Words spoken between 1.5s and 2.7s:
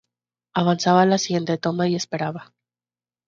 toma y esperaba.